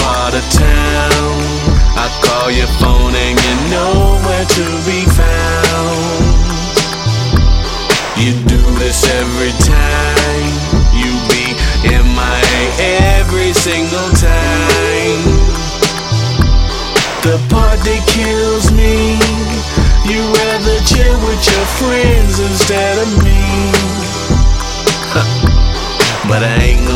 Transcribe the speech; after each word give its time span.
part 0.00 0.34
of 0.34 0.44
town. 0.50 1.34
I 1.98 2.06
call 2.24 2.50
your 2.50 2.70
phone 2.80 3.14
and 3.14 3.34
you're 3.42 3.64
nowhere 3.70 4.46
to 4.46 4.64
be 4.88 5.00
found. 5.18 6.22
You 8.16 8.32
do 8.46 8.60
this 8.78 9.02
every 9.20 9.52
time. 9.66 10.52
You 10.94 11.10
be 11.28 11.44
MIA 11.84 12.90
every 13.18 13.52
single 13.52 14.10
time. 14.14 15.24
The 17.26 17.38
part 17.50 17.78
that 17.82 18.02
kills 18.06 18.70
me. 18.72 19.18
You 20.08 20.20
rather 20.34 20.78
chill 20.84 21.16
with 21.26 21.42
your 21.46 21.66
friends 21.78 22.40
instead 22.40 22.98
of 22.98 23.08
me. 23.24 23.40
But 26.28 26.44
I 26.44 26.54
ain't 26.62 26.86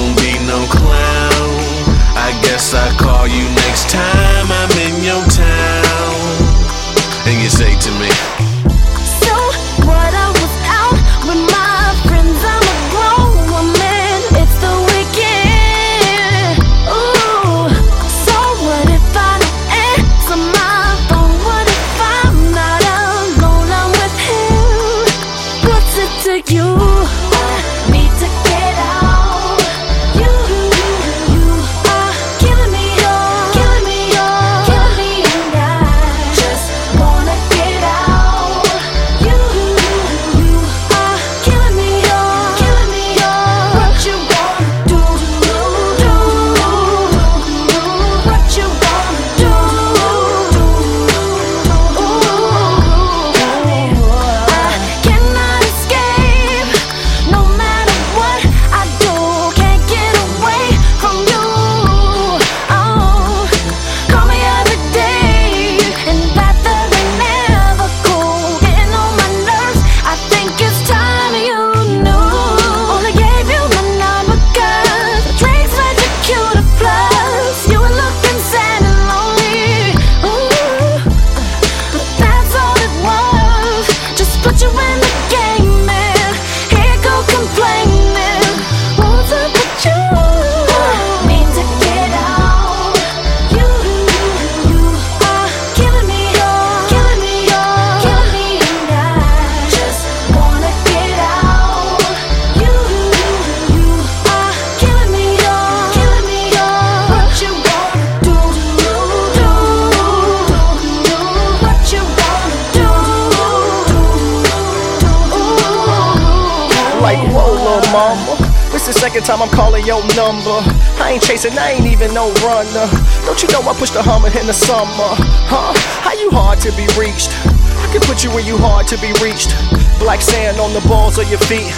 mama. 117.97 118.37
This 118.73 118.85
the 118.85 118.93
second 118.93 119.25
time 119.25 119.41
I'm 119.41 119.49
calling 119.49 119.85
your 119.89 120.05
number. 120.13 120.61
I 121.01 121.17
ain't 121.17 121.25
chasing, 121.25 121.57
I 121.57 121.81
ain't 121.81 121.89
even 121.89 122.13
no 122.13 122.29
runner. 122.45 122.87
Don't 123.25 123.41
you 123.41 123.49
know 123.49 123.65
I 123.65 123.73
pushed 123.73 123.97
the 123.97 124.05
hummer 124.05 124.29
in 124.29 124.45
the 124.45 124.53
summer? 124.53 125.17
Huh? 125.49 125.73
How 126.05 126.13
you 126.13 126.29
hard 126.29 126.61
to 126.69 126.71
be 126.77 126.85
reached? 127.01 127.33
I 127.81 127.89
can 127.93 128.05
put 128.05 128.21
you 128.21 128.29
where 128.37 128.45
you 128.45 128.61
hard 128.61 128.85
to 128.93 128.97
be 129.01 129.17
reached. 129.25 129.57
Black 129.97 130.21
sand 130.21 130.61
on 130.61 130.77
the 130.77 130.85
balls 130.85 131.17
of 131.17 131.25
your 131.33 131.41
feet. 131.49 131.73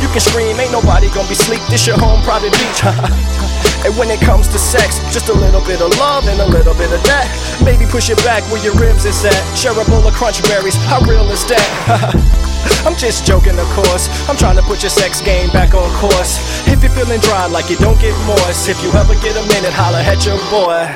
You 0.00 0.08
can 0.08 0.24
scream, 0.24 0.56
ain't 0.56 0.72
nobody 0.72 1.12
gonna 1.12 1.28
be 1.28 1.36
sleep. 1.36 1.60
This 1.68 1.84
your 1.84 2.00
home 2.00 2.24
private 2.24 2.54
beach. 2.56 2.80
and 3.84 3.92
when 4.00 4.08
it 4.08 4.24
comes 4.24 4.48
to 4.56 4.58
sex, 4.58 5.04
just 5.12 5.28
a 5.28 5.36
little 5.36 5.60
bit 5.68 5.84
of 5.84 5.92
love 6.00 6.24
and 6.32 6.40
a 6.40 6.48
little 6.48 6.74
bit 6.80 6.88
of 6.96 7.02
that. 7.12 7.28
Maybe 7.60 7.84
push 7.84 8.08
it 8.08 8.16
back 8.24 8.40
where 8.48 8.62
your 8.64 8.74
ribs 8.80 9.04
is 9.04 9.20
at. 9.20 9.36
Share 9.52 9.76
a 9.76 9.84
bowl 9.84 10.06
of 10.06 10.14
crunch 10.16 10.40
berries. 10.48 10.80
How 10.88 11.04
real 11.04 11.28
is 11.28 11.44
that? 11.52 12.38
I'm 12.86 12.96
just 12.96 13.26
joking, 13.26 13.58
of 13.58 13.68
course. 13.76 14.08
I'm 14.28 14.36
trying 14.36 14.56
to 14.56 14.62
put 14.62 14.82
your 14.82 14.90
sex 14.90 15.20
game 15.20 15.50
back 15.50 15.74
on 15.74 15.90
course. 16.00 16.38
If 16.66 16.82
you're 16.82 16.92
feeling 16.92 17.20
dry 17.20 17.46
like 17.46 17.70
you 17.70 17.76
don't 17.76 18.00
get 18.00 18.16
moist, 18.26 18.68
if 18.68 18.82
you 18.82 18.90
ever 18.92 19.14
get 19.20 19.36
a 19.36 19.44
minute, 19.48 19.72
holla 19.72 20.02
at 20.02 20.24
your 20.24 20.38
boy. 20.50 20.88